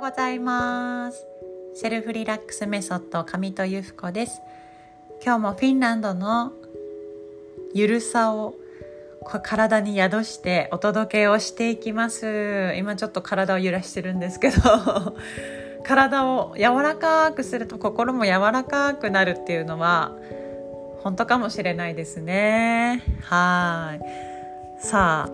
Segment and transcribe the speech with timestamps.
[0.00, 1.26] うございます。
[1.74, 4.40] セルフリラックスメソッド上戸由布子です。
[5.22, 6.54] 今日もフィンランドの
[7.74, 8.54] ゆるさを
[9.42, 12.72] 体に宿してお届けをしていきます。
[12.78, 14.56] 今ちょっと体を揺らしてるんですけど。
[15.84, 20.12] 体を柔らかくすると心も柔らかくなるっていうのは
[21.02, 23.02] 本当かもしれないですね。
[23.22, 24.86] はい。
[24.86, 25.30] さあ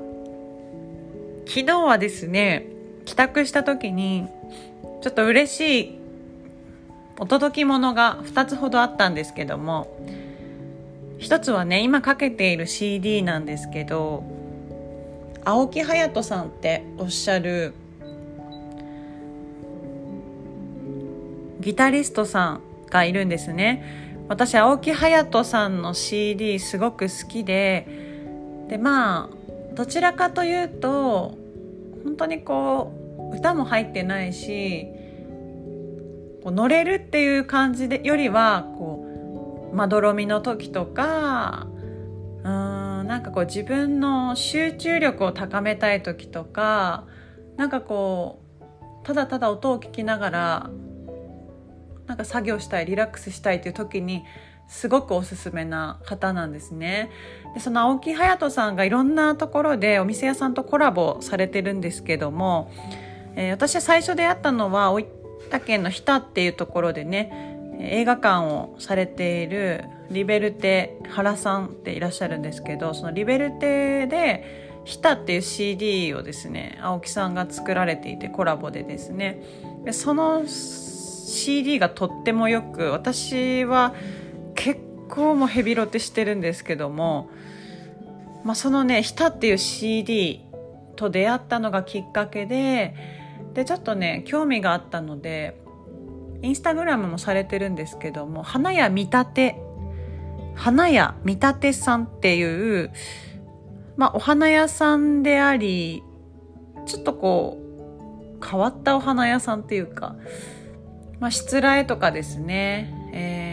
[1.46, 2.75] 昨日はですね
[3.06, 4.28] 帰宅した時に
[5.00, 5.98] ちょっと嬉しい
[7.18, 9.96] お届き物が2つほどあったんですけども
[11.18, 14.22] 一つはね今かけている CD なんですけど
[15.44, 17.72] 青木隼人さんっておっしゃる
[21.60, 22.60] ギタリストさん
[22.90, 24.04] がいるんですね。
[24.28, 27.86] 私青木隼人さんの CD すごく好きで
[28.68, 31.34] でまあどちらかというと
[32.04, 32.95] 本当にこう
[33.32, 34.86] 歌も入ってないし
[36.42, 41.66] こう乗れるっていう感じでよりはこうまどろみの時とか
[42.42, 47.04] うーんなんかこう自分の集中力を高めたい時とか
[47.56, 50.70] なんかこうただただ音を聞きながら
[52.06, 54.24] なんか作業したいリラックスしたいという時に
[54.68, 57.10] すごくおすすめな方なんですね。
[57.54, 62.70] でその青木隼人さんがいろんなところでお店屋さんとコラボされてるんですけども、
[63.36, 65.06] えー、私最初出会ったのは大
[65.50, 79.42] 分県の日田っていうところでね映画館をされているリベルテ原さんっていらっしゃるんですけどそのリベルテで「日田」っていう CD をですね青木さんが作られていてコラボでですね。
[79.84, 83.94] でその CD がとってもよく私は
[84.54, 87.28] 結構もヘビロテしてるんですけども、
[88.44, 90.44] まあ、そのね「ひた」っていう CD
[90.94, 92.94] と出会ったのがきっかけで
[93.54, 95.60] でちょっとね興味があったので
[96.42, 99.56] インスタグラムもされてるんですけども花屋見立て
[100.54, 102.92] 花屋見立てさんっていう、
[103.96, 106.02] まあ、お花屋さんであり
[106.86, 107.58] ちょっとこ
[108.40, 110.16] う変わったお花屋さんっていうか、
[111.20, 113.46] まあ、しつらえとかですね、えー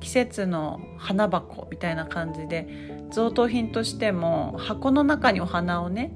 [0.00, 6.12] 季節の花箱みたいな感じで贈答品としても箱の中にお花をね、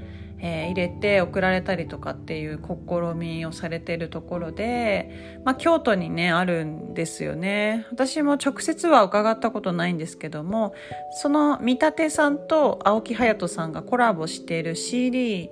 [0.47, 7.87] えー、入れて送られたりとかっていう試みをされてるところで、まあ、京都にねあるんですよね。
[7.91, 10.75] 私も直接は伺ったことないんですけども
[11.23, 15.49] その見立てさんと青木隼人さんがコラボしている CD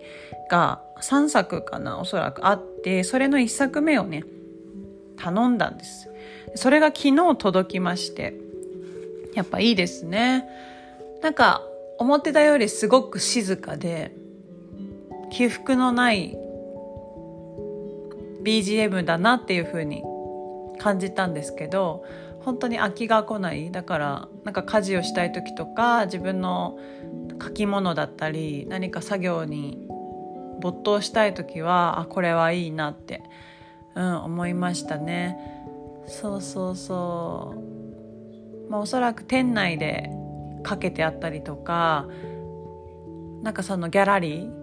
[0.51, 4.25] が3作かなおそらくあってそれの1作目をね
[5.17, 6.11] 頼んだんです。
[6.55, 8.35] それが昨日届きまして
[9.33, 10.47] やっぱいいですね。
[11.23, 11.63] なんか
[11.97, 14.21] 思ってたよりすごく静かで
[15.32, 16.37] 起伏のない
[18.44, 20.03] BGM だなっていう風に
[20.78, 22.04] 感じたんですけど
[22.41, 26.78] 本当に飽きが来ないだからなんか家事をしたい時とか自分の
[27.43, 29.88] 書き物だったり何か作業に
[30.60, 33.22] 没頭したい時はあこれはいいなって、
[33.94, 35.38] うん、思いましたね。
[36.06, 37.54] そうそうそ
[38.66, 40.10] うまあおそらく店内で
[40.62, 42.06] かけてあったりとか
[43.43, 44.62] なんかそのギャラリー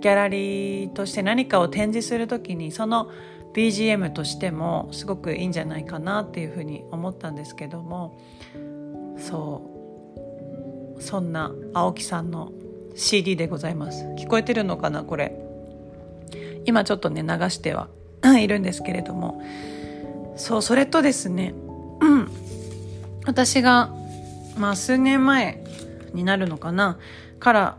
[0.00, 3.10] ギャラリーとして何かを展示する時にその
[3.54, 8.18] BGM としてもすごくいいんじゃないかなっていうふうに思ったんですけども
[9.18, 12.52] そうそんな青木さんの
[12.94, 14.04] CD でございます。
[14.18, 15.34] 聞こえてるのかなこれ？
[16.66, 17.88] 今ちょっとね流しては
[18.38, 19.42] いるんですけれども。
[20.36, 21.54] そうそれとですね、
[22.00, 22.30] うん、
[23.26, 23.90] 私が
[24.56, 25.62] まあ数年前
[26.14, 26.98] になるのかな？
[27.38, 27.76] から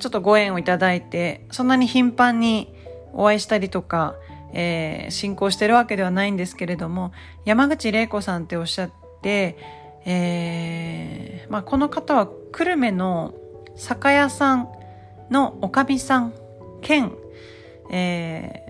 [0.00, 2.74] ちょっとご縁をいただいてそんなに頻繁に
[3.12, 4.14] お会いしたりとか、
[4.52, 7.12] えー、進行してるわけではないんですけれども
[7.44, 8.90] 山口玲子さんっておっしゃっ
[9.22, 9.56] て、
[10.06, 13.34] えーまあ、この方は久留米の
[13.76, 14.68] 酒屋さん
[15.30, 16.34] のおかみさん
[16.80, 17.12] 兼、
[17.90, 18.64] え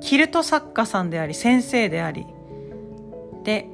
[0.00, 2.26] キルト作家さんであり先生であり
[3.42, 3.68] で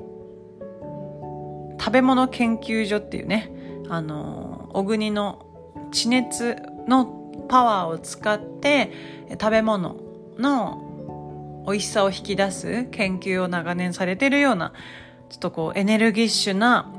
[1.79, 3.51] 食べ物研究所っていうね
[3.89, 5.45] あの小国の
[5.91, 8.93] 地熱のパワーを使って
[9.33, 9.97] 食べ物
[10.39, 14.73] の美味しさを引き出す研究を長年されてるような
[15.29, 16.93] ちょっとこうエネルギッシュな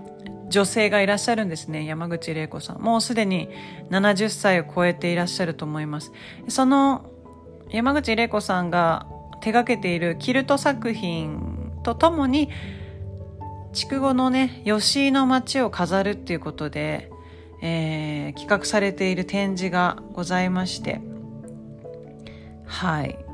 [0.49, 2.81] 女性がいらっしゃるんですね山口玲子さん。
[2.81, 3.49] もうすでに
[3.89, 6.11] 70歳を超えていらっしゃると思います。
[6.47, 7.09] その
[7.69, 9.07] 山口玲子さんが
[9.41, 12.49] 手がけているキルト作品とともに
[13.73, 17.10] 筑後のね吉井の街を飾るっていうことで、
[17.61, 20.99] えー、企画されている展示がございまして
[22.65, 23.31] はい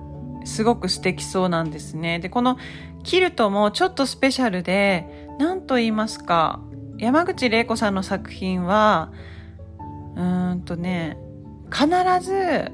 [0.47, 2.19] すごく素敵そうなんですね。
[2.19, 2.57] で、この
[3.03, 6.61] キルトもちょっとスペシャルで、何と言いますか、
[6.97, 9.11] 山口玲子さんの作品は、
[10.15, 11.17] うーんとね、
[11.71, 11.87] 必
[12.25, 12.71] ず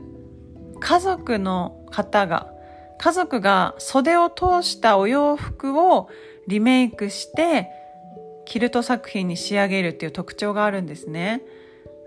[0.80, 2.48] 家族の方が、
[3.00, 6.10] 家族が袖を通したお洋服を
[6.48, 7.70] リメイクして、
[8.46, 11.42] キルト作品に仕上げるっていう特徴があるんですね。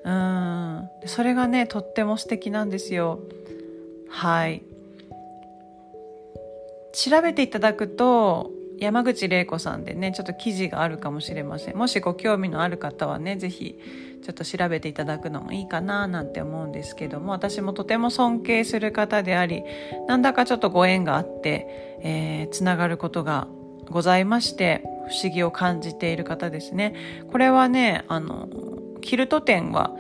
[0.05, 0.89] うん。
[1.07, 3.21] それがね、とっても素敵なんですよ。
[4.09, 4.63] はい。
[6.93, 11.77] 調べていただくと、山口玲子さんでね、ちょっと記事があるかもしれません。
[11.77, 13.79] もしご興味のある方はね、ぜひ
[14.23, 19.63] ちょっと調べていただくのもいいかななんて思うんですけども、私もとても尊敬する方であり、
[20.09, 21.67] なんだかちょっとご縁があって、
[22.03, 23.49] えー、つながることが
[23.89, 26.95] ございまして、不思議を感じている方ですね。
[27.31, 28.49] これはね、あの、
[29.01, 29.93] キルト展は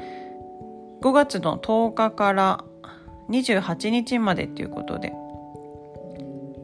[1.01, 2.65] 5月の10日から
[3.31, 5.13] 28日までっていうことで、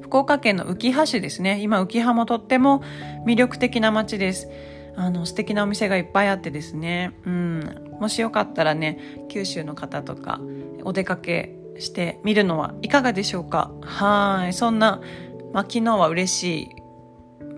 [0.00, 1.61] 福岡県の浮羽市ですね。
[1.62, 2.83] 今、浮羽もとっても
[3.27, 4.49] 魅力的な街です。
[4.97, 7.12] あの、素敵なお店がいっぱいあってですね。
[7.25, 7.97] うん。
[7.99, 8.99] もしよかったらね、
[9.29, 10.41] 九州の方とか、
[10.85, 14.53] お出かけしてみるのはいかがでしょうかはい。
[14.53, 15.00] そんな、
[15.53, 16.81] まあ、昨日は嬉しい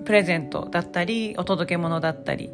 [0.05, 2.51] プレゼントだったり、お届け物だったり、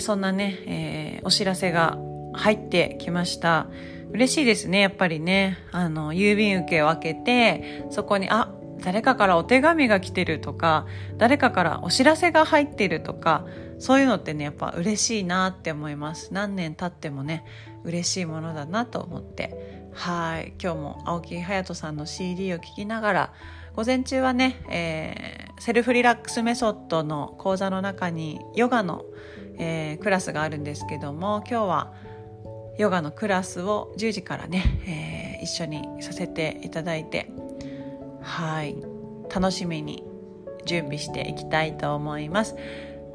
[0.00, 1.98] そんなね、えー、お知らせが
[2.32, 3.68] 入ってきました。
[4.12, 5.58] 嬉しいですね、やっぱりね。
[5.70, 8.52] あの、郵便受けを開けて、そこに、あ、
[8.82, 13.46] 誰かからお手紙が来てるとか、誰かからお知らせが入ってるとか、
[13.78, 16.32] そういうのってね、やっぱ嬉しいなって思います。
[16.32, 17.44] 何年経ってもね、
[17.84, 19.88] 嬉しいものだなと思って。
[19.92, 20.54] はい。
[20.62, 23.32] 今日も青木隼人さんの CD を聴きながら、
[23.74, 29.04] 午前中はね、えー、セルフリラックスメソッドの講座の中にヨガの、
[29.58, 31.92] えー、クラスがあるんですけども、今日は
[32.78, 37.30] ヨガのクラスを10時からね、えー、一緒にさせていただいて、
[38.20, 38.76] はい
[39.34, 40.04] 楽しみに
[40.66, 42.54] 準備していきたいと思います。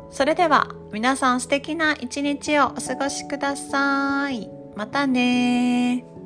[0.10, 4.50] それでは皆さん素敵な一日をお過ごしください。
[4.76, 6.17] またね